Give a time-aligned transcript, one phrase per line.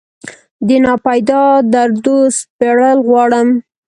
[0.67, 1.43] دناپیدا
[1.73, 3.47] دردو سپړل غواړم